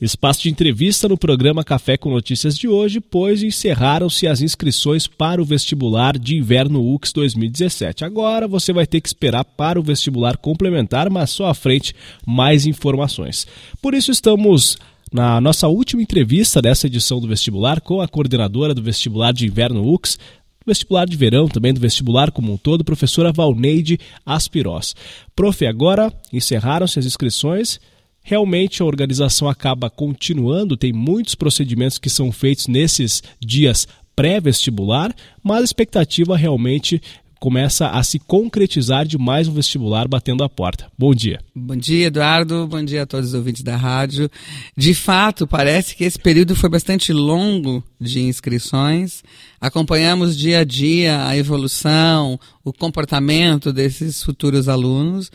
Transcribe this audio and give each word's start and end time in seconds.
Espaço 0.00 0.42
de 0.42 0.48
entrevista 0.48 1.08
no 1.08 1.18
programa 1.18 1.64
Café 1.64 1.96
com 1.96 2.08
Notícias 2.08 2.56
de 2.56 2.68
hoje, 2.68 3.00
pois 3.00 3.42
encerraram-se 3.42 4.28
as 4.28 4.40
inscrições 4.40 5.08
para 5.08 5.42
o 5.42 5.44
vestibular 5.44 6.16
de 6.16 6.36
inverno 6.36 6.94
UX 6.94 7.12
2017. 7.12 8.04
Agora 8.04 8.46
você 8.46 8.72
vai 8.72 8.86
ter 8.86 9.00
que 9.00 9.08
esperar 9.08 9.44
para 9.44 9.80
o 9.80 9.82
vestibular 9.82 10.36
complementar, 10.36 11.10
mas 11.10 11.30
só 11.30 11.46
à 11.46 11.54
frente 11.54 11.96
mais 12.24 12.64
informações. 12.64 13.44
Por 13.82 13.92
isso 13.92 14.12
estamos 14.12 14.78
na 15.12 15.40
nossa 15.40 15.66
última 15.66 16.00
entrevista 16.00 16.62
dessa 16.62 16.86
edição 16.86 17.20
do 17.20 17.26
vestibular 17.26 17.80
com 17.80 18.00
a 18.00 18.06
coordenadora 18.06 18.74
do 18.74 18.82
vestibular 18.82 19.32
de 19.32 19.46
inverno 19.46 19.92
UX, 19.92 20.16
vestibular 20.64 21.06
de 21.06 21.16
verão, 21.16 21.48
também 21.48 21.74
do 21.74 21.80
vestibular 21.80 22.30
como 22.30 22.52
um 22.52 22.56
todo, 22.56 22.84
professora 22.84 23.32
Valneide 23.32 23.98
Aspirós. 24.24 24.94
Prof, 25.34 25.66
agora 25.66 26.12
encerraram-se 26.32 27.00
as 27.00 27.06
inscrições 27.06 27.80
realmente 28.22 28.82
a 28.82 28.84
organização 28.84 29.48
acaba 29.48 29.88
continuando, 29.88 30.76
tem 30.76 30.92
muitos 30.92 31.34
procedimentos 31.34 31.98
que 31.98 32.10
são 32.10 32.30
feitos 32.30 32.66
nesses 32.66 33.22
dias 33.40 33.86
pré-vestibular, 34.14 35.14
mas 35.42 35.60
a 35.60 35.64
expectativa 35.64 36.36
realmente 36.36 37.00
começa 37.38 37.88
a 37.88 38.02
se 38.02 38.18
concretizar 38.18 39.06
de 39.06 39.16
mais 39.16 39.48
um 39.48 39.52
vestibular 39.52 40.08
batendo 40.08 40.42
a 40.42 40.48
porta. 40.48 40.90
Bom 40.98 41.14
dia. 41.14 41.40
Bom 41.54 41.76
dia, 41.76 42.06
Eduardo. 42.06 42.66
Bom 42.66 42.84
dia 42.84 43.02
a 43.02 43.06
todos 43.06 43.28
os 43.28 43.34
ouvintes 43.34 43.62
da 43.62 43.76
rádio. 43.76 44.30
De 44.76 44.94
fato, 44.94 45.46
parece 45.46 45.94
que 45.94 46.04
esse 46.04 46.18
período 46.18 46.56
foi 46.56 46.68
bastante 46.68 47.12
longo 47.12 47.82
de 48.00 48.20
inscrições. 48.20 49.22
Acompanhamos 49.60 50.36
dia 50.36 50.60
a 50.60 50.64
dia 50.64 51.26
a 51.26 51.36
evolução, 51.36 52.38
o 52.68 52.72
comportamento 52.72 53.72
desses 53.72 54.22
futuros 54.22 54.68
alunos, 54.68 55.30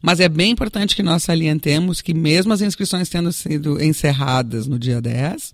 mas 0.00 0.20
é 0.20 0.28
bem 0.28 0.52
importante 0.52 0.96
que 0.96 1.02
nós 1.02 1.22
salientemos 1.22 2.00
que, 2.00 2.14
mesmo 2.14 2.52
as 2.52 2.60
inscrições 2.60 3.08
tendo 3.08 3.32
sido 3.32 3.82
encerradas 3.82 4.66
no 4.66 4.78
dia 4.78 5.00
10, 5.00 5.52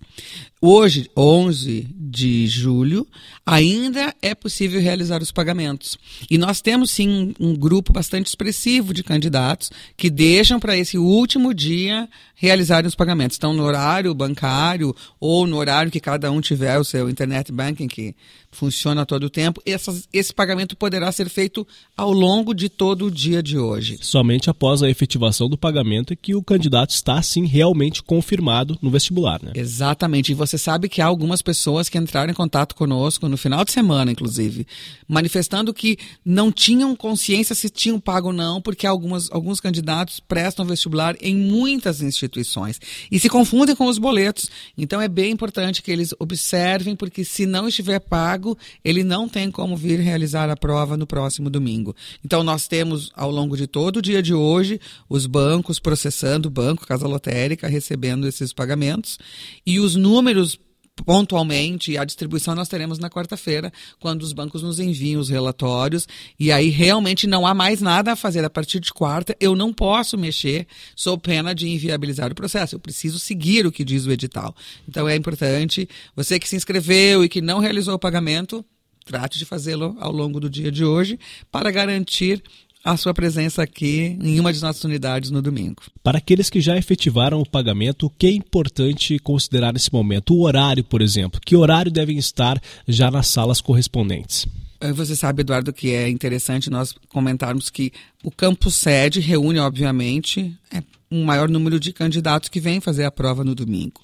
hoje, 0.61 1.09
11 1.15 1.87
de 1.95 2.47
julho, 2.47 3.05
ainda 3.45 4.13
é 4.21 4.33
possível 4.33 4.81
realizar 4.81 5.21
os 5.21 5.31
pagamentos. 5.31 5.97
E 6.29 6.37
nós 6.37 6.61
temos 6.61 6.91
sim 6.91 7.35
um 7.39 7.53
grupo 7.53 7.93
bastante 7.93 8.27
expressivo 8.27 8.93
de 8.93 9.03
candidatos 9.03 9.69
que 9.95 10.09
deixam 10.09 10.59
para 10.59 10.77
esse 10.77 10.97
último 10.97 11.53
dia 11.53 12.09
realizarem 12.35 12.87
os 12.87 12.95
pagamentos. 12.95 13.37
Então, 13.37 13.53
no 13.53 13.63
horário 13.63 14.13
bancário 14.13 14.95
ou 15.19 15.45
no 15.45 15.57
horário 15.57 15.91
que 15.91 15.99
cada 15.99 16.31
um 16.31 16.41
tiver 16.41 16.77
o 16.77 16.83
seu 16.83 17.09
internet 17.09 17.51
banking, 17.51 17.87
que 17.87 18.15
funciona 18.51 19.05
todo 19.05 19.25
o 19.25 19.29
tempo, 19.29 19.61
essas, 19.65 20.07
esse 20.11 20.33
pagamento 20.33 20.75
poderá 20.75 21.11
ser 21.11 21.24
feito 21.29 21.67
ao 21.95 22.11
longo 22.11 22.53
de 22.53 22.69
todo 22.69 23.05
o 23.05 23.11
dia 23.11 23.41
de 23.41 23.57
hoje. 23.57 23.97
Somente 24.01 24.49
após 24.49 24.83
a 24.83 24.89
efetivação 24.89 25.49
do 25.49 25.57
pagamento 25.57 26.13
é 26.13 26.15
que 26.15 26.35
o 26.35 26.43
candidato 26.43 26.91
está, 26.91 27.21
sim, 27.21 27.45
realmente 27.45 28.03
confirmado 28.03 28.77
no 28.81 28.89
vestibular, 28.89 29.41
né? 29.41 29.51
Exatamente. 29.55 30.31
E 30.31 30.35
você 30.35 30.57
sabe 30.57 30.89
que 30.89 31.01
há 31.01 31.05
algumas 31.05 31.41
pessoas 31.41 31.89
que 31.89 31.97
entraram 31.97 32.31
em 32.31 32.35
contato 32.35 32.75
conosco 32.75 33.27
no 33.27 33.37
final 33.37 33.63
de 33.63 33.71
semana, 33.71 34.11
inclusive, 34.11 34.67
manifestando 35.07 35.73
que 35.73 35.97
não 36.23 36.51
tinham 36.51 36.95
consciência 36.95 37.55
se 37.55 37.69
tinham 37.69 37.99
pago 37.99 38.27
ou 38.27 38.33
não, 38.33 38.61
porque 38.61 38.85
algumas, 38.85 39.31
alguns 39.31 39.59
candidatos 39.59 40.19
prestam 40.19 40.65
vestibular 40.65 41.15
em 41.21 41.35
muitas 41.35 42.01
instituições 42.01 42.79
e 43.11 43.19
se 43.19 43.29
confundem 43.29 43.75
com 43.75 43.85
os 43.85 43.97
boletos. 43.97 44.49
Então 44.77 45.01
é 45.01 45.07
bem 45.07 45.31
importante 45.31 45.81
que 45.81 45.91
eles 45.91 46.13
observem, 46.19 46.95
porque 46.95 47.23
se 47.23 47.45
não 47.45 47.67
estiver 47.67 47.99
pago, 47.99 48.35
pago, 48.45 48.57
ele 48.83 49.03
não 49.03 49.27
tem 49.27 49.49
como 49.49 49.75
vir 49.75 49.99
realizar 49.99 50.49
a 50.49 50.55
prova 50.55 50.97
no 50.97 51.07
próximo 51.15 51.49
domingo. 51.49 51.95
Então, 52.25 52.43
nós 52.43 52.67
temos, 52.67 53.09
ao 53.15 53.31
longo 53.31 53.55
de 53.55 53.67
todo 53.67 53.97
o 53.97 54.01
dia 54.01 54.21
de 54.21 54.33
hoje, 54.33 54.81
os 55.07 55.25
bancos 55.25 55.79
processando, 55.79 56.49
banco, 56.49 56.85
Casa 56.85 57.07
Lotérica, 57.07 57.69
recebendo 57.69 58.27
esses 58.27 58.51
pagamentos, 58.51 59.17
e 59.65 59.79
os 59.79 59.95
números 59.95 60.59
pontualmente 61.05 61.97
a 61.97 62.05
distribuição 62.05 62.55
nós 62.55 62.69
teremos 62.69 62.99
na 62.99 63.09
quarta-feira, 63.09 63.71
quando 63.99 64.23
os 64.23 64.33
bancos 64.33 64.61
nos 64.61 64.79
enviam 64.79 65.19
os 65.19 65.29
relatórios 65.29 66.07
e 66.39 66.51
aí 66.51 66.69
realmente 66.69 67.27
não 67.27 67.45
há 67.45 67.53
mais 67.53 67.81
nada 67.81 68.13
a 68.13 68.15
fazer 68.15 68.45
a 68.45 68.49
partir 68.49 68.79
de 68.79 68.93
quarta. 68.93 69.35
Eu 69.39 69.55
não 69.55 69.73
posso 69.73 70.17
mexer 70.17 70.67
sob 70.95 71.21
pena 71.21 71.53
de 71.53 71.67
inviabilizar 71.67 72.31
o 72.31 72.35
processo. 72.35 72.75
Eu 72.75 72.79
preciso 72.79 73.19
seguir 73.19 73.65
o 73.65 73.71
que 73.71 73.83
diz 73.83 74.05
o 74.05 74.11
edital. 74.11 74.55
Então 74.87 75.07
é 75.07 75.15
importante 75.15 75.87
você 76.15 76.39
que 76.39 76.47
se 76.47 76.55
inscreveu 76.55 77.23
e 77.23 77.29
que 77.29 77.41
não 77.41 77.59
realizou 77.59 77.95
o 77.95 77.99
pagamento, 77.99 78.63
trate 79.05 79.37
de 79.37 79.45
fazê-lo 79.45 79.95
ao 79.99 80.11
longo 80.11 80.39
do 80.39 80.49
dia 80.49 80.71
de 80.71 80.83
hoje 80.83 81.19
para 81.51 81.69
garantir 81.69 82.41
a 82.83 82.97
sua 82.97 83.13
presença 83.13 83.61
aqui 83.61 84.17
em 84.19 84.39
uma 84.39 84.51
de 84.51 84.61
nossas 84.61 84.83
unidades 84.83 85.29
no 85.29 85.41
domingo. 85.41 85.83
Para 86.03 86.17
aqueles 86.17 86.49
que 86.49 86.59
já 86.59 86.75
efetivaram 86.75 87.39
o 87.39 87.47
pagamento, 87.47 88.07
o 88.07 88.09
que 88.09 88.27
é 88.27 88.31
importante 88.31 89.17
considerar 89.19 89.73
nesse 89.73 89.93
momento? 89.93 90.33
O 90.33 90.41
horário, 90.41 90.83
por 90.83 91.01
exemplo. 91.01 91.39
Que 91.43 91.55
horário 91.55 91.91
devem 91.91 92.17
estar 92.17 92.59
já 92.87 93.09
nas 93.09 93.27
salas 93.27 93.61
correspondentes? 93.61 94.47
Eh, 94.79 94.91
você 94.91 95.15
sabe, 95.15 95.41
Eduardo, 95.41 95.73
que 95.73 95.91
é 95.91 96.09
interessante 96.09 96.69
nós 96.69 96.93
comentarmos 97.09 97.69
que 97.69 97.91
o 98.23 98.31
campus 98.31 98.75
sede 98.75 99.19
reúne, 99.19 99.59
obviamente, 99.59 100.55
é 100.71 100.83
um 101.11 101.23
maior 101.23 101.47
número 101.47 101.79
de 101.79 101.93
candidatos 101.93 102.49
que 102.49 102.59
vêm 102.59 102.81
fazer 102.81 103.03
a 103.03 103.11
prova 103.11 103.43
no 103.43 103.55
domingo. 103.55 104.01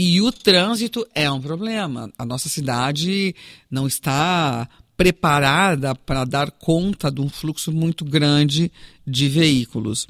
E 0.00 0.22
o 0.22 0.30
trânsito 0.30 1.04
é 1.12 1.28
um 1.28 1.40
problema. 1.40 2.08
A 2.16 2.24
nossa 2.24 2.48
cidade 2.48 3.34
não 3.68 3.84
está 3.84 4.68
preparada 4.96 5.92
para 5.92 6.24
dar 6.24 6.52
conta 6.52 7.10
de 7.10 7.20
um 7.20 7.28
fluxo 7.28 7.72
muito 7.72 8.04
grande 8.04 8.70
de 9.08 9.28
veículos. 9.28 10.06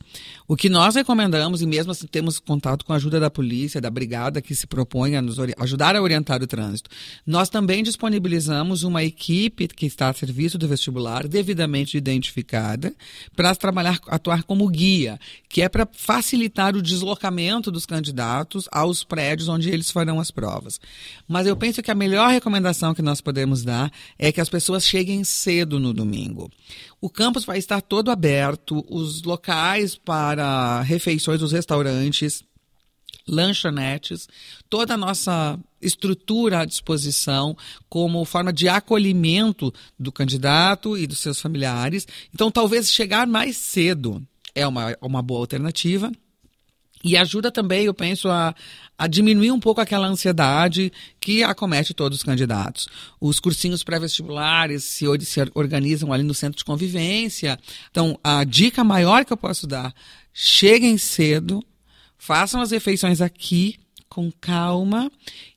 O 0.46 0.56
que 0.56 0.68
nós 0.68 0.94
recomendamos, 0.94 1.62
e 1.62 1.66
mesmo 1.66 1.92
assim 1.92 2.06
temos 2.06 2.38
contato 2.38 2.84
com 2.84 2.92
a 2.92 2.96
ajuda 2.96 3.20
da 3.20 3.30
polícia, 3.30 3.80
da 3.80 3.90
brigada 3.90 4.42
que 4.42 4.54
se 4.54 4.66
propõe 4.66 5.14
a 5.14 5.22
nos 5.22 5.36
ajudar 5.58 5.94
a 5.94 6.02
orientar 6.02 6.42
o 6.42 6.46
trânsito, 6.46 6.90
nós 7.26 7.48
também 7.48 7.82
disponibilizamos 7.82 8.82
uma 8.82 9.04
equipe 9.04 9.68
que 9.68 9.86
está 9.86 10.08
a 10.08 10.14
serviço 10.14 10.58
do 10.58 10.66
vestibular, 10.66 11.28
devidamente 11.28 11.96
identificada, 11.96 12.94
para 13.36 13.54
trabalhar, 13.54 13.98
atuar 14.08 14.42
como 14.42 14.68
guia, 14.68 15.20
que 15.48 15.62
é 15.62 15.68
para 15.68 15.86
facilitar 15.92 16.74
o 16.74 16.82
deslocamento 16.82 17.70
dos 17.70 17.86
candidatos 17.86 18.68
aos 18.72 19.04
prédios 19.04 19.48
onde 19.48 19.70
eles 19.70 19.90
farão 19.90 20.18
as 20.18 20.30
provas. 20.30 20.80
Mas 21.28 21.46
eu 21.46 21.56
penso 21.56 21.82
que 21.82 21.90
a 21.90 21.94
melhor 21.94 22.30
recomendação 22.30 22.94
que 22.94 23.02
nós 23.02 23.20
podemos 23.20 23.62
dar 23.62 23.92
é 24.18 24.32
que 24.32 24.40
as 24.40 24.48
pessoas 24.48 24.84
cheguem 24.84 25.22
cedo 25.24 25.78
no 25.78 25.92
domingo. 25.92 26.50
O 27.00 27.08
campus 27.08 27.44
vai 27.44 27.58
estar 27.58 27.80
todo 27.80 28.10
aberto, 28.10 28.84
os 28.88 29.22
locais 29.22 29.94
para 29.94 30.82
refeições, 30.82 31.42
os 31.42 31.52
restaurantes, 31.52 32.42
lanchonetes, 33.26 34.28
toda 34.68 34.94
a 34.94 34.96
nossa 34.96 35.58
estrutura 35.80 36.60
à 36.60 36.64
disposição 36.64 37.56
como 37.88 38.24
forma 38.24 38.52
de 38.52 38.68
acolhimento 38.68 39.72
do 39.98 40.10
candidato 40.10 40.96
e 40.96 41.06
dos 41.06 41.20
seus 41.20 41.40
familiares. 41.40 42.06
Então, 42.34 42.50
talvez 42.50 42.90
chegar 42.90 43.26
mais 43.26 43.56
cedo 43.56 44.26
é 44.54 44.66
uma, 44.66 44.96
uma 45.00 45.22
boa 45.22 45.40
alternativa. 45.40 46.10
E 47.02 47.16
ajuda 47.16 47.50
também, 47.50 47.84
eu 47.84 47.94
penso, 47.94 48.28
a, 48.28 48.54
a 48.98 49.06
diminuir 49.06 49.52
um 49.52 49.60
pouco 49.60 49.80
aquela 49.80 50.08
ansiedade 50.08 50.92
que 51.20 51.44
acomete 51.44 51.94
todos 51.94 52.18
os 52.18 52.24
candidatos. 52.24 52.88
Os 53.20 53.38
cursinhos 53.38 53.84
pré-vestibulares 53.84 54.84
se, 54.84 55.06
se 55.20 55.40
organizam 55.54 56.12
ali 56.12 56.24
no 56.24 56.34
centro 56.34 56.58
de 56.58 56.64
convivência. 56.64 57.58
Então, 57.90 58.18
a 58.22 58.42
dica 58.44 58.82
maior 58.82 59.24
que 59.24 59.32
eu 59.32 59.36
posso 59.36 59.66
dar: 59.66 59.94
cheguem 60.32 60.98
cedo, 60.98 61.64
façam 62.16 62.60
as 62.60 62.72
refeições 62.72 63.20
aqui 63.20 63.76
com 64.08 64.32
calma 64.32 65.10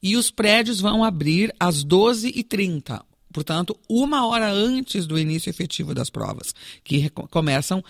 e 0.03 0.15
os 0.15 0.29
prédios 0.29 0.79
vão 0.79 1.03
abrir 1.03 1.53
às 1.59 1.83
12h30. 1.83 3.01
Portanto, 3.33 3.77
uma 3.89 4.27
hora 4.27 4.51
antes 4.51 5.07
do 5.07 5.17
início 5.17 5.49
efetivo 5.49 5.95
das 5.95 6.09
provas, 6.09 6.53
que 6.83 7.09
começam 7.09 7.83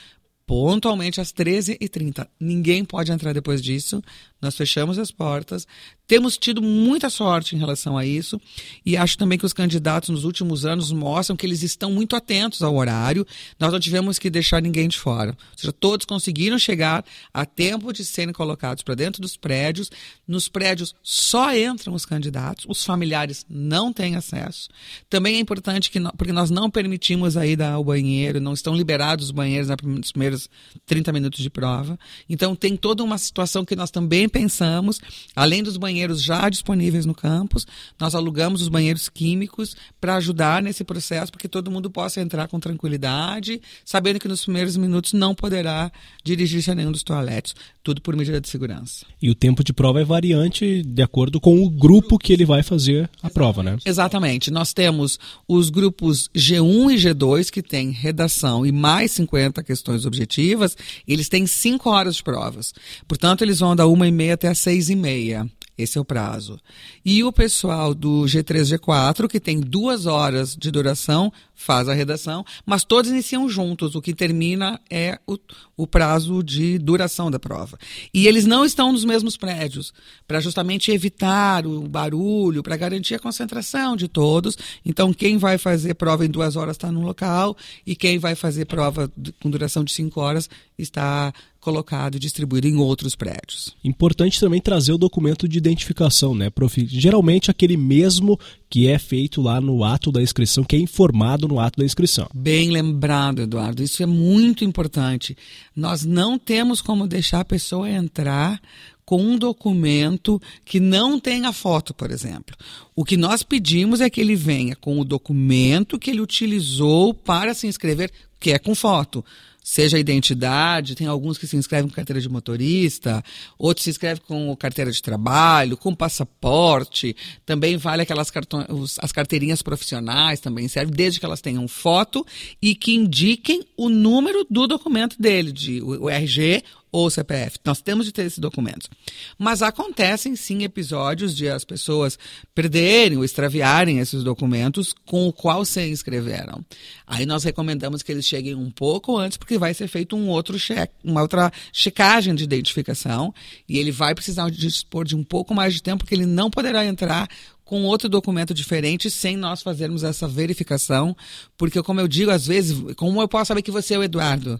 pontualmente 0.45 1.21
às 1.21 1.31
13h30. 1.31 2.27
Ninguém 2.39 2.83
pode 2.83 3.11
entrar 3.11 3.33
depois 3.33 3.61
disso. 3.61 4.01
Nós 4.41 4.55
fechamos 4.55 4.97
as 4.97 5.11
portas. 5.11 5.67
Temos 6.11 6.37
tido 6.37 6.61
muita 6.61 7.09
sorte 7.09 7.55
em 7.55 7.57
relação 7.57 7.97
a 7.97 8.05
isso 8.05 8.37
e 8.85 8.97
acho 8.97 9.17
também 9.17 9.37
que 9.37 9.45
os 9.45 9.53
candidatos 9.53 10.09
nos 10.09 10.25
últimos 10.25 10.65
anos 10.65 10.91
mostram 10.91 11.37
que 11.37 11.45
eles 11.45 11.63
estão 11.63 11.89
muito 11.89 12.17
atentos 12.17 12.61
ao 12.61 12.75
horário. 12.75 13.25
Nós 13.57 13.71
não 13.71 13.79
tivemos 13.79 14.19
que 14.19 14.29
deixar 14.29 14.61
ninguém 14.61 14.89
de 14.89 14.99
fora. 14.99 15.29
Ou 15.29 15.57
seja, 15.57 15.71
todos 15.71 16.05
conseguiram 16.05 16.59
chegar 16.59 17.05
a 17.33 17.45
tempo 17.45 17.93
de 17.93 18.03
serem 18.03 18.33
colocados 18.33 18.83
para 18.83 18.93
dentro 18.93 19.21
dos 19.21 19.37
prédios. 19.37 19.89
Nos 20.27 20.49
prédios 20.49 20.93
só 21.01 21.55
entram 21.55 21.93
os 21.93 22.05
candidatos, 22.05 22.65
os 22.67 22.83
familiares 22.83 23.45
não 23.49 23.93
têm 23.93 24.17
acesso. 24.17 24.67
Também 25.09 25.37
é 25.37 25.39
importante 25.39 25.89
que, 25.89 25.97
porque 26.17 26.33
nós 26.33 26.49
não 26.49 26.69
permitimos 26.69 27.37
a 27.37 27.47
ida 27.47 27.71
ao 27.71 27.85
banheiro, 27.85 28.41
não 28.41 28.51
estão 28.51 28.75
liberados 28.75 29.27
os 29.27 29.31
banheiros 29.31 29.69
nos 29.81 30.11
primeiros 30.11 30.49
30 30.85 31.13
minutos 31.13 31.39
de 31.41 31.49
prova. 31.49 31.97
Então 32.29 32.53
tem 32.53 32.75
toda 32.75 33.01
uma 33.01 33.17
situação 33.17 33.63
que 33.63 33.77
nós 33.77 33.89
também 33.89 34.27
pensamos, 34.27 34.99
além 35.33 35.63
dos 35.63 35.77
banheiros 35.77 36.00
banheiros 36.01 36.21
já 36.21 36.49
disponíveis 36.49 37.05
no 37.05 37.13
campus. 37.13 37.65
Nós 37.99 38.15
alugamos 38.15 38.61
os 38.61 38.67
banheiros 38.67 39.07
químicos 39.07 39.75
para 39.99 40.15
ajudar 40.15 40.61
nesse 40.61 40.83
processo, 40.83 41.31
porque 41.31 41.47
todo 41.47 41.71
mundo 41.71 41.89
possa 41.89 42.21
entrar 42.21 42.47
com 42.47 42.59
tranquilidade, 42.59 43.61
sabendo 43.85 44.19
que 44.19 44.27
nos 44.27 44.43
primeiros 44.43 44.75
minutos 44.75 45.13
não 45.13 45.35
poderá 45.35 45.91
dirigir-se 46.23 46.71
a 46.71 46.75
nenhum 46.75 46.91
dos 46.91 47.03
toaletes. 47.03 47.53
Tudo 47.83 48.01
por 48.01 48.15
medida 48.15 48.39
de 48.39 48.47
segurança. 48.47 49.05
E 49.21 49.29
o 49.29 49.35
tempo 49.35 49.63
de 49.63 49.73
prova 49.73 50.01
é 50.01 50.03
variante 50.03 50.83
de 50.83 51.01
acordo 51.01 51.39
com 51.39 51.63
o 51.63 51.69
grupo 51.69 52.17
que 52.17 52.31
ele 52.31 52.45
vai 52.45 52.61
fazer 52.61 53.09
a 53.23 53.29
prova, 53.29 53.63
né? 53.63 53.77
Exatamente. 53.83 54.51
Nós 54.51 54.71
temos 54.71 55.19
os 55.47 55.69
grupos 55.69 56.29
G1 56.35 56.93
e 56.93 56.95
G2, 56.95 57.49
que 57.49 57.63
têm 57.63 57.89
redação 57.91 58.65
e 58.65 58.71
mais 58.71 59.11
50 59.11 59.63
questões 59.63 60.05
objetivas, 60.05 60.77
eles 61.07 61.27
têm 61.27 61.47
5 61.47 61.89
horas 61.89 62.15
de 62.17 62.23
provas. 62.23 62.73
Portanto, 63.07 63.43
eles 63.43 63.59
vão 63.59 63.75
da 63.75 63.87
1 63.87 64.05
e 64.05 64.11
meia 64.11 64.33
até 64.35 64.47
as 64.47 64.59
6 64.59 64.89
e 64.89 64.95
meia. 64.95 65.49
Esse 65.81 65.97
é 65.97 66.01
o 66.01 66.05
prazo. 66.05 66.59
E 67.03 67.23
o 67.23 67.31
pessoal 67.31 67.93
do 67.93 68.23
G3, 68.23 68.77
G4, 68.77 69.27
que 69.27 69.39
tem 69.39 69.59
duas 69.59 70.05
horas 70.05 70.55
de 70.55 70.69
duração, 70.69 71.31
faz 71.55 71.87
a 71.87 71.93
redação, 71.93 72.43
mas 72.65 72.83
todos 72.83 73.11
iniciam 73.11 73.47
juntos. 73.47 73.95
O 73.95 74.01
que 74.01 74.13
termina 74.13 74.79
é 74.89 75.19
o, 75.27 75.37
o 75.77 75.87
prazo 75.87 76.43
de 76.43 76.77
duração 76.79 77.29
da 77.29 77.39
prova. 77.39 77.77
E 78.13 78.27
eles 78.27 78.45
não 78.45 78.65
estão 78.65 78.91
nos 78.91 79.05
mesmos 79.05 79.37
prédios, 79.37 79.93
para 80.27 80.39
justamente 80.39 80.91
evitar 80.91 81.65
o 81.65 81.87
barulho, 81.87 82.63
para 82.63 82.75
garantir 82.75 83.15
a 83.15 83.19
concentração 83.19 83.95
de 83.95 84.07
todos. 84.07 84.57
Então, 84.83 85.13
quem 85.13 85.37
vai 85.37 85.57
fazer 85.57 85.93
prova 85.93 86.25
em 86.25 86.29
duas 86.29 86.55
horas 86.55 86.75
está 86.75 86.91
num 86.91 87.03
local, 87.03 87.55
e 87.85 87.95
quem 87.95 88.17
vai 88.17 88.35
fazer 88.35 88.65
prova 88.65 89.11
com 89.39 89.49
duração 89.49 89.83
de 89.83 89.91
cinco 89.91 90.19
horas 90.19 90.49
está 90.77 91.31
colocado 91.61 92.15
e 92.15 92.19
distribuído 92.19 92.67
em 92.67 92.75
outros 92.75 93.15
prédios. 93.15 93.75
Importante 93.83 94.39
também 94.39 94.59
trazer 94.59 94.91
o 94.91 94.97
documento 94.97 95.47
de 95.47 95.57
identificação, 95.57 96.33
né, 96.33 96.49
prof? 96.49 96.85
Geralmente 96.89 97.51
aquele 97.51 97.77
mesmo 97.77 98.37
que 98.69 98.87
é 98.87 98.97
feito 98.97 99.41
lá 99.41 99.61
no 99.61 99.83
ato 99.83 100.11
da 100.11 100.21
inscrição, 100.21 100.63
que 100.63 100.75
é 100.75 100.79
informado 100.79 101.47
no 101.47 101.59
ato 101.59 101.79
da 101.79 101.85
inscrição. 101.85 102.27
Bem 102.33 102.71
lembrado, 102.71 103.43
Eduardo. 103.43 103.83
Isso 103.83 104.01
é 104.01 104.05
muito 104.05 104.65
importante. 104.65 105.37
Nós 105.75 106.03
não 106.03 106.39
temos 106.39 106.81
como 106.81 107.07
deixar 107.07 107.41
a 107.41 107.45
pessoa 107.45 107.89
entrar 107.89 108.59
com 109.05 109.21
um 109.21 109.37
documento 109.37 110.41
que 110.63 110.79
não 110.79 111.19
tenha 111.19 111.51
foto, 111.51 111.93
por 111.93 112.11
exemplo. 112.11 112.55
O 112.95 113.03
que 113.03 113.17
nós 113.17 113.43
pedimos 113.43 113.99
é 113.99 114.09
que 114.09 114.21
ele 114.21 114.35
venha 114.35 114.75
com 114.75 114.99
o 114.99 115.05
documento 115.05 115.99
que 115.99 116.09
ele 116.09 116.21
utilizou 116.21 117.13
para 117.13 117.53
se 117.53 117.67
inscrever, 117.67 118.09
que 118.39 118.51
é 118.51 118.57
com 118.57 118.73
foto 118.73 119.23
seja 119.63 119.97
a 119.97 119.99
identidade, 119.99 120.95
tem 120.95 121.07
alguns 121.07 121.37
que 121.37 121.45
se 121.45 121.55
inscrevem 121.55 121.89
com 121.89 121.95
carteira 121.95 122.19
de 122.19 122.27
motorista, 122.27 123.23
outros 123.57 123.83
se 123.83 123.89
inscrevem 123.91 124.23
com 124.27 124.55
carteira 124.55 124.91
de 124.91 125.01
trabalho, 125.01 125.77
com 125.77 125.93
passaporte, 125.93 127.15
também 127.45 127.77
vale 127.77 128.01
aquelas 128.01 128.31
cartões, 128.31 128.97
as 128.99 129.11
carteirinhas 129.11 129.61
profissionais 129.61 130.39
também 130.39 130.67
servem, 130.67 130.93
desde 130.93 131.19
que 131.19 131.25
elas 131.25 131.41
tenham 131.41 131.67
foto 131.67 132.25
e 132.61 132.73
que 132.73 132.93
indiquem 132.93 133.63
o 133.77 133.89
número 133.89 134.45
do 134.49 134.67
documento 134.67 135.21
dele, 135.21 135.51
de 135.51 135.81
o 135.81 136.09
RG 136.09 136.63
ou 136.91 137.09
CPF. 137.09 137.57
Nós 137.63 137.81
temos 137.81 138.05
de 138.05 138.11
ter 138.11 138.23
esses 138.23 138.39
documentos. 138.39 138.89
Mas 139.37 139.61
acontecem 139.61 140.35
sim 140.35 140.63
episódios 140.63 141.35
de 141.35 141.47
as 141.47 141.63
pessoas 141.63 142.19
perderem 142.53 143.17
ou 143.17 143.23
extraviarem 143.23 143.99
esses 143.99 144.23
documentos 144.23 144.93
com 145.05 145.27
o 145.27 145.33
qual 145.33 145.63
se 145.63 145.87
inscreveram. 145.87 146.63
Aí 147.07 147.25
nós 147.25 147.43
recomendamos 147.43 148.03
que 148.03 148.11
eles 148.11 148.25
cheguem 148.25 148.55
um 148.55 148.69
pouco 148.69 149.17
antes, 149.17 149.37
porque 149.37 149.57
vai 149.57 149.73
ser 149.73 149.87
feito 149.87 150.15
um 150.15 150.27
outro 150.27 150.59
cheque, 150.59 150.93
uma 151.03 151.21
outra 151.21 151.51
checagem 151.71 152.35
de 152.35 152.43
identificação, 152.43 153.33
e 153.67 153.77
ele 153.77 153.91
vai 153.91 154.13
precisar 154.13 154.49
dispor 154.49 155.05
de 155.05 155.15
um 155.15 155.23
pouco 155.23 155.53
mais 155.53 155.73
de 155.73 155.81
tempo, 155.81 156.03
porque 156.03 156.15
ele 156.15 156.25
não 156.25 156.49
poderá 156.49 156.85
entrar 156.85 157.29
com 157.71 157.85
outro 157.85 158.09
documento 158.09 158.53
diferente 158.53 159.09
sem 159.09 159.37
nós 159.37 159.61
fazermos 159.61 160.03
essa 160.03 160.27
verificação, 160.27 161.15
porque 161.57 161.81
como 161.81 162.01
eu 162.01 162.07
digo 162.07 162.29
às 162.29 162.45
vezes, 162.45 162.77
como 162.95 163.21
eu 163.21 163.29
posso 163.29 163.47
saber 163.47 163.61
que 163.61 163.71
você 163.71 163.93
é 163.93 163.97
o 163.97 164.03
Eduardo? 164.03 164.59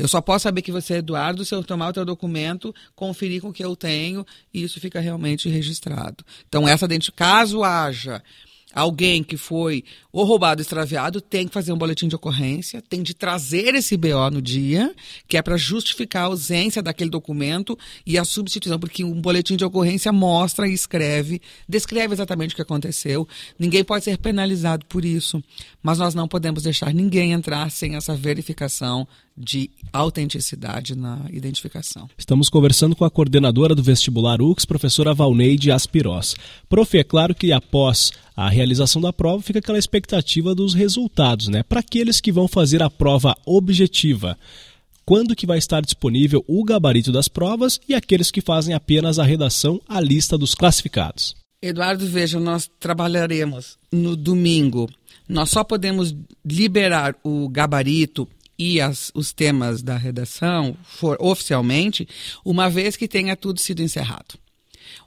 Eu 0.00 0.08
só 0.08 0.20
posso 0.20 0.44
saber 0.44 0.62
que 0.62 0.72
você 0.72 0.94
é 0.94 0.96
Eduardo 0.98 1.44
se 1.44 1.54
eu 1.54 1.62
tomar 1.62 1.88
o 1.88 1.92
teu 1.92 2.04
documento, 2.04 2.74
conferir 2.94 3.42
com 3.42 3.48
o 3.48 3.52
que 3.52 3.64
eu 3.64 3.76
tenho 3.76 4.24
e 4.52 4.62
isso 4.62 4.80
fica 4.80 4.98
realmente 4.98 5.48
registrado. 5.48 6.24
Então, 6.48 6.66
essa 6.66 6.88
caso 7.14 7.62
haja 7.62 8.22
alguém 8.72 9.22
que 9.22 9.36
foi 9.36 9.84
ou 10.12 10.24
roubado, 10.24 10.60
extraviado, 10.60 11.20
tem 11.20 11.46
que 11.46 11.54
fazer 11.54 11.72
um 11.72 11.78
boletim 11.78 12.08
de 12.08 12.16
ocorrência, 12.16 12.82
tem 12.82 13.02
de 13.02 13.14
trazer 13.14 13.74
esse 13.74 13.96
BO 13.96 14.30
no 14.32 14.42
dia, 14.42 14.94
que 15.28 15.36
é 15.36 15.42
para 15.42 15.56
justificar 15.56 16.22
a 16.22 16.26
ausência 16.26 16.82
daquele 16.82 17.10
documento 17.10 17.78
e 18.04 18.18
a 18.18 18.24
substituição, 18.24 18.78
porque 18.78 19.04
um 19.04 19.20
boletim 19.20 19.56
de 19.56 19.64
ocorrência 19.64 20.12
mostra 20.12 20.68
e 20.68 20.72
escreve, 20.72 21.40
descreve 21.68 22.14
exatamente 22.14 22.52
o 22.52 22.56
que 22.56 22.62
aconteceu. 22.62 23.26
Ninguém 23.58 23.84
pode 23.84 24.04
ser 24.04 24.18
penalizado 24.18 24.84
por 24.86 25.04
isso, 25.04 25.42
mas 25.82 25.98
nós 25.98 26.14
não 26.14 26.26
podemos 26.26 26.62
deixar 26.62 26.92
ninguém 26.92 27.32
entrar 27.32 27.70
sem 27.70 27.96
essa 27.96 28.14
verificação 28.14 29.06
de 29.40 29.70
autenticidade 29.92 30.94
na 30.94 31.24
identificação. 31.30 32.08
Estamos 32.16 32.48
conversando 32.48 32.94
com 32.94 33.04
a 33.04 33.10
coordenadora 33.10 33.74
do 33.74 33.82
vestibular 33.82 34.42
UX, 34.42 34.64
professora 34.64 35.14
Valneide 35.14 35.72
Aspiros. 35.72 36.36
Prof, 36.68 36.98
é 36.98 37.02
claro 37.02 37.34
que 37.34 37.52
após 37.52 38.12
a 38.36 38.48
realização 38.48 39.00
da 39.00 39.12
prova 39.12 39.42
fica 39.42 39.58
aquela 39.58 39.78
expectativa 39.78 40.54
dos 40.54 40.74
resultados, 40.74 41.48
né? 41.48 41.62
Para 41.62 41.80
aqueles 41.80 42.20
que 42.20 42.30
vão 42.30 42.46
fazer 42.46 42.82
a 42.82 42.90
prova 42.90 43.34
objetiva, 43.46 44.38
quando 45.04 45.34
que 45.34 45.46
vai 45.46 45.58
estar 45.58 45.80
disponível 45.80 46.44
o 46.46 46.62
gabarito 46.62 47.10
das 47.10 47.26
provas 47.26 47.80
e 47.88 47.94
aqueles 47.94 48.30
que 48.30 48.40
fazem 48.40 48.74
apenas 48.74 49.18
a 49.18 49.24
redação, 49.24 49.80
a 49.88 50.00
lista 50.00 50.38
dos 50.38 50.54
classificados? 50.54 51.34
Eduardo, 51.62 52.06
veja, 52.06 52.38
nós 52.38 52.70
trabalharemos 52.78 53.76
no 53.92 54.16
domingo. 54.16 54.88
Nós 55.28 55.50
só 55.50 55.62
podemos 55.62 56.14
liberar 56.44 57.14
o 57.22 57.48
gabarito 57.48 58.26
e 58.60 58.78
as, 58.78 59.10
os 59.14 59.32
temas 59.32 59.82
da 59.82 59.96
redação 59.96 60.76
for 60.84 61.16
oficialmente, 61.18 62.06
uma 62.44 62.68
vez 62.68 62.94
que 62.94 63.08
tenha 63.08 63.34
tudo 63.34 63.58
sido 63.58 63.80
encerrado. 63.80 64.38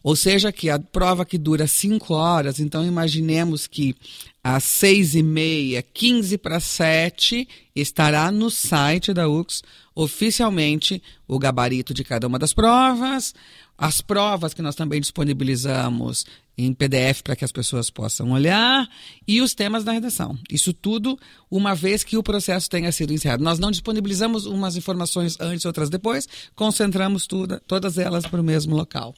Ou 0.04 0.16
seja, 0.18 0.52
que 0.52 0.70
a 0.70 0.78
prova 0.78 1.26
que 1.26 1.38
dura 1.38 1.66
cinco 1.66 2.14
horas, 2.14 2.60
então 2.60 2.86
imaginemos 2.86 3.66
que 3.66 3.96
às 4.44 4.66
seis 4.66 5.16
e 5.16 5.24
meia, 5.24 5.82
quinze 5.82 6.38
para 6.38 6.60
sete, 6.60 7.48
estará 7.74 8.30
no 8.30 8.52
site 8.52 9.14
da 9.14 9.30
UX 9.30 9.64
oficialmente 9.96 11.02
o 11.28 11.40
gabarito 11.40 11.94
de 11.94 12.04
cada 12.04 12.28
uma 12.28 12.38
das 12.38 12.52
provas, 12.52 13.34
as 13.78 14.02
provas 14.02 14.54
que 14.54 14.62
nós 14.62 14.76
também 14.76 15.00
disponibilizamos 15.00 16.26
em 16.58 16.74
PDF 16.74 17.22
para 17.24 17.36
que 17.36 17.46
as 17.46 17.52
pessoas 17.52 17.90
possam 17.90 18.32
olhar 18.32 18.88
e 19.28 19.42
os 19.42 19.56
temas 19.56 19.84
da 19.84 19.92
redação. 19.92 20.38
Isso 20.52 20.74
tudo 20.74 21.18
uma 21.50 21.74
vez 21.74 22.04
que 22.04 22.18
o 22.18 22.24
processo 22.24 22.70
tenha 22.70 22.92
sido 22.92 23.14
encerrado. 23.14 23.44
Nós 23.44 23.58
não 23.58 23.72
disponibilizamos 23.72 24.46
umas 24.46 24.76
informações 24.76 25.38
antes 25.40 25.66
outras 25.66 25.90
depois, 25.90 26.28
concentramos 26.56 27.26
tudo, 27.26 27.60
todas 27.66 27.98
elas 27.98 28.28
para 28.28 28.42
o 28.42 28.44
mesmo 28.44 28.76
local. 28.76 29.16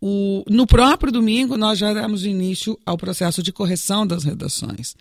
O, 0.00 0.44
no 0.48 0.66
próprio 0.66 1.10
domingo, 1.12 1.56
nós 1.56 1.78
já 1.78 1.92
damos 1.92 2.24
início 2.24 2.78
ao 2.86 2.96
processo 2.96 3.42
de 3.42 3.52
correção 3.52 4.06
das 4.06 4.24
redações. 4.24 4.94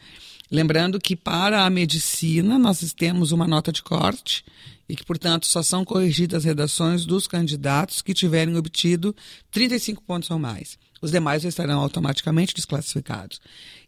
Lembrando 0.50 1.00
que 1.00 1.16
para 1.16 1.66
a 1.66 1.70
medicina 1.70 2.58
nós 2.58 2.94
temos 2.94 3.32
uma 3.32 3.48
nota 3.48 3.72
de 3.72 3.84
corte 3.84 4.44
e 4.90 4.96
que, 4.96 5.04
portanto, 5.04 5.46
só 5.46 5.62
são 5.62 5.84
corrigidas 5.84 6.38
as 6.38 6.46
redações 6.46 7.06
dos 7.06 7.28
candidatos 7.28 8.02
que 8.02 8.14
tiverem 8.14 8.56
obtido 8.56 9.16
35 9.52 10.02
pontos 10.02 10.32
ou 10.32 10.40
mais. 10.40 10.78
Os 11.02 11.12
demais 11.12 11.44
estarão 11.44 11.80
automaticamente 11.80 12.56
desclassificados. 12.56 13.40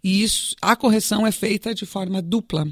E 0.04 0.24
isso, 0.24 0.56
a 0.62 0.76
correção 0.76 1.28
é 1.28 1.32
feita 1.32 1.74
de 1.74 1.86
forma 1.86 2.22
dupla. 2.22 2.68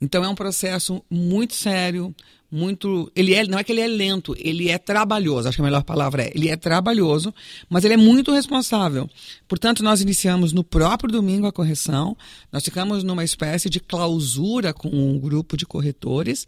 Então 0.00 0.24
é 0.24 0.28
um 0.28 0.34
processo 0.34 1.02
muito 1.10 1.54
sério, 1.54 2.14
muito. 2.50 3.10
Ele 3.14 3.34
é, 3.34 3.46
não 3.46 3.58
é 3.58 3.64
que 3.64 3.70
ele 3.70 3.80
é 3.80 3.86
lento, 3.86 4.34
ele 4.38 4.68
é 4.68 4.78
trabalhoso. 4.78 5.48
Acho 5.48 5.56
que 5.56 5.62
a 5.62 5.64
melhor 5.64 5.84
palavra 5.84 6.24
é. 6.24 6.32
Ele 6.34 6.48
é 6.48 6.56
trabalhoso, 6.56 7.32
mas 7.68 7.84
ele 7.84 7.94
é 7.94 7.96
muito 7.96 8.32
responsável. 8.32 9.08
Portanto, 9.46 9.82
nós 9.82 10.00
iniciamos 10.00 10.52
no 10.52 10.64
próprio 10.64 11.12
domingo 11.12 11.46
a 11.46 11.52
correção. 11.52 12.16
Nós 12.50 12.64
ficamos 12.64 13.04
numa 13.04 13.24
espécie 13.24 13.68
de 13.68 13.78
clausura 13.78 14.72
com 14.72 14.88
um 14.88 15.18
grupo 15.18 15.56
de 15.56 15.66
corretores. 15.66 16.46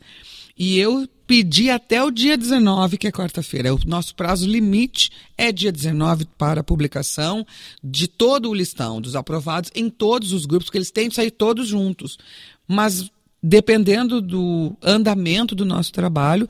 E 0.59 0.79
eu 0.79 1.09
pedi 1.27 1.71
até 1.71 2.03
o 2.05 2.11
dia 2.11 2.37
19, 2.37 2.99
que 2.99 3.07
é 3.07 3.11
quarta-feira. 3.11 3.75
O 3.75 3.79
nosso 3.87 4.15
prazo 4.15 4.47
limite 4.47 5.11
é 5.37 5.51
dia 5.51 5.73
19 5.73 6.27
para 6.37 6.61
a 6.61 6.65
publicação 6.65 7.47
de 7.83 8.07
todo 8.07 8.51
o 8.51 8.55
listão 8.55 9.01
dos 9.01 9.17
aprovados 9.17 9.71
em 9.75 9.89
todos 9.89 10.22
os 10.31 10.47
grupos, 10.47 10.67
porque 10.67 10.79
eles 10.79 10.93
têm 10.93 11.09
de 11.09 11.17
sair 11.17 11.33
todos 11.33 11.67
juntos. 11.67 12.17
Mas 12.69 13.11
dependendo 13.43 14.21
do 14.21 14.77
andamento 14.81 15.55
do 15.55 15.65
nosso 15.65 15.91
trabalho, 15.93 16.49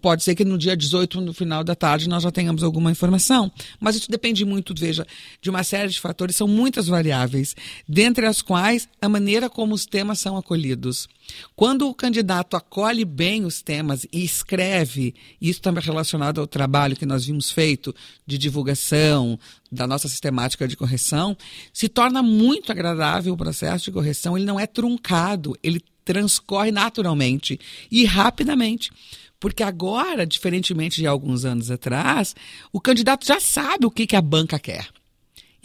Pode 0.00 0.22
ser 0.22 0.34
que 0.34 0.44
no 0.44 0.56
dia 0.56 0.76
18, 0.76 1.20
no 1.20 1.34
final 1.34 1.62
da 1.62 1.74
tarde, 1.74 2.08
nós 2.08 2.22
já 2.22 2.30
tenhamos 2.30 2.62
alguma 2.62 2.90
informação. 2.90 3.52
Mas 3.78 3.96
isso 3.96 4.10
depende 4.10 4.44
muito, 4.44 4.74
veja, 4.74 5.06
de 5.40 5.50
uma 5.50 5.62
série 5.62 5.90
de 5.90 6.00
fatores, 6.00 6.36
são 6.36 6.48
muitas 6.48 6.86
variáveis, 6.86 7.54
dentre 7.86 8.24
as 8.24 8.40
quais 8.40 8.88
a 9.02 9.08
maneira 9.08 9.50
como 9.50 9.74
os 9.74 9.84
temas 9.84 10.18
são 10.18 10.36
acolhidos. 10.36 11.08
Quando 11.54 11.88
o 11.88 11.94
candidato 11.94 12.56
acolhe 12.56 13.04
bem 13.04 13.44
os 13.44 13.60
temas 13.60 14.06
e 14.10 14.24
escreve, 14.24 15.14
isso 15.40 15.60
também 15.60 15.82
relacionado 15.82 16.40
ao 16.40 16.46
trabalho 16.46 16.96
que 16.96 17.04
nós 17.04 17.26
vimos 17.26 17.50
feito 17.50 17.94
de 18.26 18.38
divulgação 18.38 19.38
da 19.70 19.86
nossa 19.86 20.08
sistemática 20.08 20.66
de 20.66 20.76
correção, 20.76 21.36
se 21.72 21.88
torna 21.88 22.22
muito 22.22 22.72
agradável 22.72 23.34
o 23.34 23.36
processo 23.36 23.86
de 23.86 23.92
correção, 23.92 24.36
ele 24.36 24.46
não 24.46 24.58
é 24.58 24.66
truncado, 24.66 25.54
ele 25.62 25.82
transcorre 26.06 26.70
naturalmente 26.70 27.58
e 27.90 28.04
rapidamente. 28.04 28.90
Porque 29.38 29.62
agora, 29.62 30.26
diferentemente 30.26 31.00
de 31.00 31.06
alguns 31.06 31.44
anos 31.44 31.70
atrás, 31.70 32.34
o 32.72 32.80
candidato 32.80 33.26
já 33.26 33.40
sabe 33.40 33.86
o 33.86 33.90
que, 33.90 34.06
que 34.06 34.16
a 34.16 34.22
banca 34.22 34.58
quer. 34.58 34.88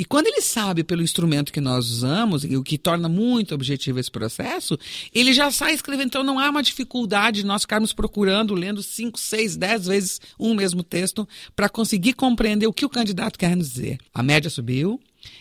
E 0.02 0.06
quando 0.06 0.26
ele 0.26 0.42
sabe 0.42 0.84
pelo 0.84 1.04
instrumento 1.04 1.54
que 1.54 1.62
nós 1.62 1.88
usamos, 1.88 2.44
e 2.44 2.58
o 2.58 2.64
que 2.64 2.76
torna 2.76 3.08
muito 3.08 3.54
objetivo 3.54 4.00
esse 4.00 4.10
processo, 4.10 4.76
ele 5.14 5.32
já 5.32 5.52
sai 5.52 5.74
escrevendo. 5.74 6.08
Então 6.08 6.24
não 6.24 6.40
há 6.40 6.50
uma 6.50 6.64
dificuldade 6.64 7.42
de 7.42 7.46
nós 7.46 7.62
ficarmos 7.62 7.94
procurando, 7.94 8.56
lendo 8.56 8.82
cinco, 8.82 9.20
seis, 9.20 9.56
dez 9.56 9.86
vezes 9.86 10.20
um 10.40 10.56
mesmo 10.56 10.82
texto 10.82 11.28
para 11.56 11.70
conseguir 11.70 12.14
compreender 12.14 12.66
o 12.66 12.74
que 12.74 12.84
o 12.84 12.90
candidato 12.90 13.38
quer 13.38 13.56
nos 13.56 13.70
dizer. 13.74 14.00
A 14.12 14.24
média 14.24 14.50
subiu, 14.50 15.00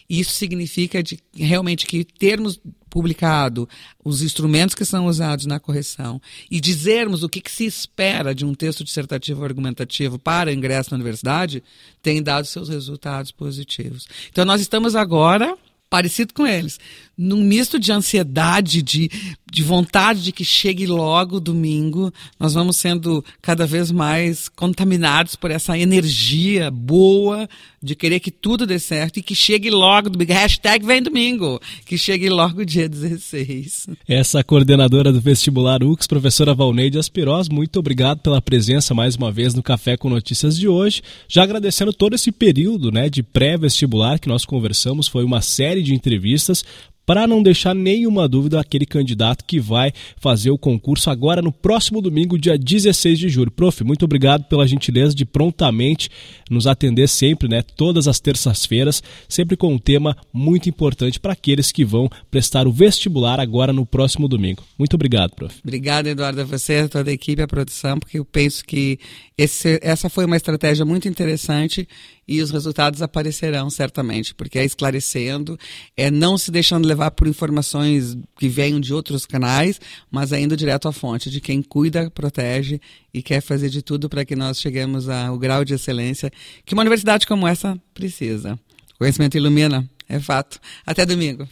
isso 0.09 0.33
significa 0.33 1.03
de, 1.03 1.19
realmente 1.35 1.87
que 1.87 2.05
termos 2.05 2.61
publicado 2.91 3.69
os 4.05 4.21
instrumentos 4.21 4.75
que 4.75 4.85
são 4.85 5.07
usados 5.07 5.47
na 5.47 5.61
correção 5.61 6.21
e 6.51 6.61
dizermos 6.61 7.23
o 7.23 7.29
que, 7.29 7.41
que 7.41 7.51
se 7.51 7.65
espera 7.65 8.35
de 8.35 8.45
um 8.45 8.53
texto 8.53 8.83
dissertativo 8.83 9.45
argumentativo 9.45 10.19
para 10.19 10.53
ingresso 10.53 10.91
na 10.91 10.97
universidade, 10.97 11.63
tem 12.03 12.21
dado 12.21 12.47
seus 12.47 12.69
resultados 12.69 13.31
positivos. 13.31 14.09
Então, 14.31 14.45
nós 14.45 14.61
estamos 14.61 14.97
agora 14.97 15.57
parecido 15.89 16.33
com 16.33 16.47
eles, 16.47 16.79
num 17.21 17.43
misto 17.43 17.79
de 17.79 17.93
ansiedade, 17.93 18.81
de, 18.81 19.11
de 19.53 19.63
vontade 19.63 20.23
de 20.23 20.33
que 20.33 20.43
chegue 20.43 20.87
logo 20.87 21.39
domingo, 21.39 22.11
nós 22.39 22.55
vamos 22.55 22.79
sendo 22.79 23.23
cada 23.43 23.67
vez 23.67 23.91
mais 23.91 24.49
contaminados 24.49 25.37
por 25.37 25.51
essa 25.51 25.79
energia 25.79 26.71
boa 26.71 27.47
de 27.83 27.95
querer 27.95 28.21
que 28.21 28.31
tudo 28.31 28.67
dê 28.67 28.79
certo 28.79 29.19
e 29.19 29.23
que 29.23 29.35
chegue 29.35 29.69
logo 29.69 30.09
domingo. 30.09 30.33
Hashtag 30.33 30.87
vem 30.87 31.03
domingo, 31.03 31.61
que 31.85 31.99
chegue 31.99 32.31
logo 32.31 32.65
dia 32.65 32.89
16. 32.89 33.89
Essa 34.09 34.43
coordenadora 34.43 35.13
do 35.13 35.21
vestibular 35.21 35.83
UX, 35.83 36.07
professora 36.07 36.55
Valneide 36.55 36.99
Aspiros, 36.99 37.51
muito 37.51 37.79
obrigado 37.79 38.21
pela 38.21 38.41
presença 38.41 38.95
mais 38.95 39.15
uma 39.17 39.31
vez 39.31 39.55
no 39.55 39.63
Café 39.63 39.95
com 39.95 40.09
Notícias 40.09 40.57
de 40.57 40.69
hoje. 40.69 41.03
Já 41.29 41.43
agradecendo 41.43 41.93
todo 41.93 42.15
esse 42.15 42.33
período 42.33 42.91
né, 42.91 43.11
de 43.11 43.23
pré-vestibular 43.23 44.19
que 44.19 44.29
nós 44.29 44.47
conversamos, 44.47 45.07
foi 45.07 45.23
uma 45.23 45.43
série 45.43 45.83
de 45.83 45.95
entrevistas 45.95 46.65
para 47.11 47.27
não 47.27 47.43
deixar 47.43 47.75
nenhuma 47.75 48.29
dúvida 48.29 48.61
aquele 48.61 48.87
candidato 48.87 49.45
que 49.45 49.59
vai 49.59 49.93
fazer 50.21 50.53
o 50.53 50.57
concurso 50.57 51.11
agora 51.11 51.43
no 51.43 51.51
próximo 51.51 52.01
domingo, 52.01 52.39
dia 52.39 52.57
16 52.57 53.19
de 53.19 53.29
julho. 53.29 53.51
Prof, 53.51 53.83
muito 53.83 54.05
obrigado 54.05 54.45
pela 54.45 54.65
gentileza 54.65 55.13
de 55.13 55.25
prontamente 55.25 56.09
nos 56.49 56.69
atender 56.69 57.09
sempre, 57.09 57.49
né? 57.49 57.63
Todas 57.63 58.07
as 58.07 58.21
terças-feiras, 58.21 59.03
sempre 59.29 59.57
com 59.57 59.75
um 59.75 59.79
tema 59.79 60.17
muito 60.33 60.69
importante 60.69 61.19
para 61.19 61.33
aqueles 61.33 61.73
que 61.73 61.85
vão 61.85 62.09
prestar 62.31 62.69
o 62.69 62.73
vestibular 62.73 63.41
agora 63.41 63.73
no 63.73 63.85
próximo 63.85 64.29
domingo. 64.29 64.63
Muito 64.79 64.95
obrigado, 64.95 65.35
prof. 65.35 65.53
Obrigado, 65.65 66.07
Eduardo, 66.07 66.43
a 66.43 66.45
você, 66.45 66.77
a 66.77 66.89
toda 66.89 67.11
a 67.11 67.13
equipe, 67.13 67.43
a 67.43 67.49
produção, 67.49 67.99
porque 67.99 68.21
eu 68.21 68.25
penso 68.25 68.65
que 68.65 69.01
esse, 69.37 69.81
essa 69.83 70.09
foi 70.09 70.27
uma 70.27 70.37
estratégia 70.37 70.85
muito 70.85 71.09
interessante 71.09 71.89
e 72.29 72.43
os 72.43 72.51
resultados 72.51 73.03
aparecerão 73.03 73.71
certamente, 73.71 74.35
porque 74.35 74.59
é 74.59 74.65
esclarecendo, 74.65 75.59
é 75.97 76.11
não 76.11 76.39
se 76.39 76.51
deixando 76.51 76.87
levar 76.87 77.00
por 77.09 77.29
informações 77.29 78.19
que 78.37 78.49
venham 78.49 78.81
de 78.81 78.93
outros 78.93 79.25
canais, 79.25 79.81
mas 80.11 80.33
é 80.33 80.41
indo 80.41 80.57
direto 80.57 80.89
à 80.89 80.93
fonte 80.93 81.31
de 81.31 81.41
quem 81.41 81.63
cuida, 81.63 82.11
protege 82.11 82.81
e 83.15 83.23
quer 83.23 83.41
fazer 83.41 83.69
de 83.69 83.81
tudo 83.81 84.09
para 84.09 84.25
que 84.25 84.35
nós 84.35 84.61
cheguemos 84.61 85.09
ao 85.09 85.39
grau 85.39 85.65
de 85.65 85.75
excelência 85.75 86.33
que 86.65 86.75
uma 86.75 86.83
universidade 86.83 87.29
como 87.29 87.47
essa 87.47 87.81
precisa. 87.95 88.59
O 88.97 88.99
conhecimento 88.99 89.37
ilumina, 89.37 89.89
é 90.09 90.19
fato. 90.19 90.59
Até 90.85 91.07
domingo. 91.07 91.49